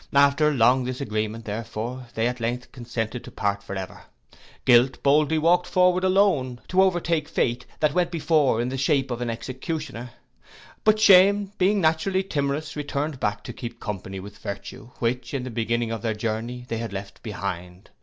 [0.15, 4.05] After long disagreeement, therefore, they at length consented to part for ever.
[4.65, 9.21] Guilt boldly walked forward alone, to overtake fate, that went before in the shape of
[9.21, 10.09] an executioner:
[10.83, 15.51] but shame being naturally timorous, returned back to keep company with virtue, which, in the
[15.51, 17.91] beginning of their journey, they had left behind.